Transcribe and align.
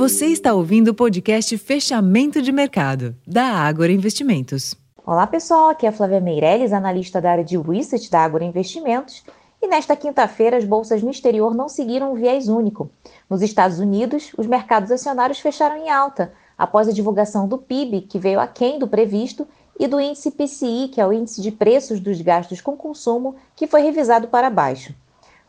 Você 0.00 0.28
está 0.28 0.54
ouvindo 0.54 0.88
o 0.88 0.94
podcast 0.94 1.58
Fechamento 1.58 2.40
de 2.40 2.50
Mercado, 2.50 3.14
da 3.26 3.44
Ágora 3.44 3.92
Investimentos. 3.92 4.74
Olá 5.04 5.26
pessoal, 5.26 5.68
aqui 5.68 5.84
é 5.84 5.90
a 5.90 5.92
Flávia 5.92 6.22
Meirelles, 6.22 6.72
analista 6.72 7.20
da 7.20 7.32
área 7.32 7.44
de 7.44 7.58
Research 7.58 8.10
da 8.10 8.20
Ágora 8.20 8.42
Investimentos. 8.42 9.22
E 9.60 9.68
nesta 9.68 9.94
quinta-feira, 9.94 10.56
as 10.56 10.64
bolsas 10.64 11.02
no 11.02 11.10
exterior 11.10 11.54
não 11.54 11.68
seguiram 11.68 12.12
um 12.12 12.14
viés 12.14 12.48
único. 12.48 12.90
Nos 13.28 13.42
Estados 13.42 13.78
Unidos, 13.78 14.32
os 14.38 14.46
mercados 14.46 14.90
acionários 14.90 15.38
fecharam 15.38 15.76
em 15.76 15.90
alta, 15.90 16.32
após 16.56 16.88
a 16.88 16.92
divulgação 16.92 17.46
do 17.46 17.58
PIB, 17.58 18.00
que 18.00 18.18
veio 18.18 18.40
aquém 18.40 18.78
do 18.78 18.88
previsto, 18.88 19.46
e 19.78 19.86
do 19.86 20.00
índice 20.00 20.30
PCI, 20.30 20.88
que 20.88 21.00
é 21.00 21.06
o 21.06 21.12
índice 21.12 21.42
de 21.42 21.52
preços 21.52 22.00
dos 22.00 22.22
gastos 22.22 22.62
com 22.62 22.74
consumo, 22.74 23.36
que 23.54 23.66
foi 23.66 23.82
revisado 23.82 24.28
para 24.28 24.48
baixo. 24.48 24.94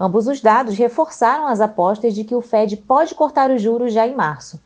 Ambos 0.03 0.25
os 0.25 0.41
dados 0.41 0.75
reforçaram 0.79 1.45
as 1.45 1.61
apostas 1.61 2.15
de 2.15 2.23
que 2.23 2.33
o 2.33 2.41
Fed 2.41 2.75
pode 2.75 3.13
cortar 3.13 3.51
os 3.51 3.61
juros 3.61 3.93
já 3.93 4.07
em 4.07 4.15
março. 4.15 4.59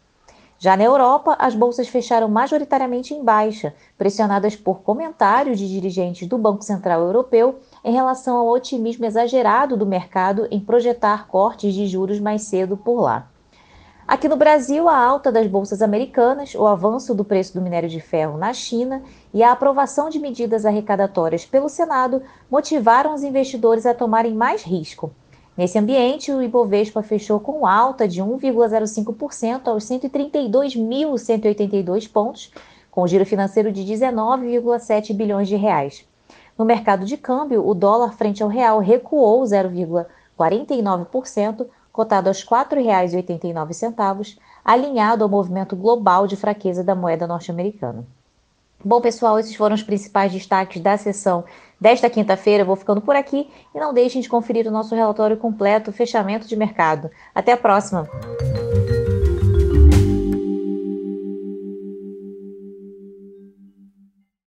Já 0.57 0.77
na 0.77 0.85
Europa, 0.85 1.35
as 1.38 1.53
bolsas 1.53 1.89
fecharam 1.89 2.30
majoritariamente 2.30 3.13
em 3.13 3.21
baixa, 3.21 3.76
pressionadas 3.98 4.55
por 4.55 4.79
comentários 4.79 5.59
de 5.59 5.67
dirigentes 5.67 6.26
do 6.26 6.38
Banco 6.38 6.63
Central 6.63 7.02
Europeu 7.02 7.59
em 7.84 7.91
relação 7.91 8.38
ao 8.38 8.48
otimismo 8.48 9.05
exagerado 9.05 9.76
do 9.76 9.85
mercado 9.85 10.48
em 10.49 10.57
projetar 10.57 11.27
cortes 11.27 11.73
de 11.73 11.85
juros 11.85 12.17
mais 12.17 12.43
cedo 12.43 12.77
por 12.77 13.02
lá. 13.02 13.27
Aqui 14.07 14.29
no 14.29 14.38
Brasil, 14.38 14.88
a 14.88 14.98
alta 14.98 15.34
das 15.34 15.48
bolsas 15.48 15.81
americanas, 15.81 16.55
o 16.55 16.65
avanço 16.65 17.13
do 17.13 17.26
preço 17.26 17.55
do 17.55 17.62
minério 17.62 17.90
de 17.90 17.99
ferro 17.99 18.38
na 18.38 18.54
China 18.54 19.04
e 19.34 19.43
a 19.43 19.52
aprovação 19.52 20.09
de 20.09 20.17
medidas 20.17 20.65
arrecadatórias 20.65 21.45
pelo 21.45 21.67
Senado 21.67 22.21
motivaram 22.49 23.13
os 23.13 23.21
investidores 23.21 23.85
a 23.85 23.93
tomarem 23.93 24.34
mais 24.34 24.63
risco. 24.63 25.12
Nesse 25.57 25.79
ambiente, 25.79 26.33
o 26.33 26.43
Ibovespa 26.43 27.01
fechou 27.01 27.39
com 27.39 27.65
alta 27.65 28.05
de 28.05 28.21
1,05% 28.21 29.67
aos 29.67 29.85
132.182 29.85 32.12
pontos, 32.12 32.51
com 32.91 33.07
giro 33.07 33.25
financeiro 33.25 33.71
de 33.71 33.81
19,7 33.84 35.13
bilhões 35.13 35.47
de 35.47 35.55
reais. 35.55 36.05
No 36.57 36.65
mercado 36.65 37.05
de 37.05 37.15
câmbio, 37.15 37.65
o 37.65 37.73
dólar 37.73 38.17
frente 38.17 38.43
ao 38.43 38.49
real 38.49 38.79
recuou 38.79 39.43
0,49%, 39.43 41.65
cotado 41.91 42.27
aos 42.27 42.41
R$ 42.41 42.49
4,89, 42.49 44.37
alinhado 44.63 45.23
ao 45.23 45.29
movimento 45.29 45.75
global 45.75 46.27
de 46.27 46.35
fraqueza 46.35 46.84
da 46.84 46.93
moeda 46.95 47.25
norte-americana. 47.25 48.05
Bom, 48.87 49.01
pessoal, 49.01 49.39
esses 49.39 49.55
foram 49.55 49.73
os 49.73 49.81
principais 49.81 50.31
destaques 50.31 50.79
da 50.79 50.95
sessão 50.95 51.43
desta 51.81 52.07
quinta-feira. 52.07 52.63
Vou 52.63 52.75
ficando 52.75 53.01
por 53.01 53.15
aqui 53.15 53.49
e 53.73 53.79
não 53.79 53.91
deixem 53.91 54.21
de 54.21 54.29
conferir 54.29 54.67
o 54.67 54.71
nosso 54.71 54.93
relatório 54.93 55.37
completo, 55.37 55.91
fechamento 55.91 56.47
de 56.47 56.55
mercado. 56.55 57.09
Até 57.33 57.53
a 57.53 57.57
próxima! 57.57 58.07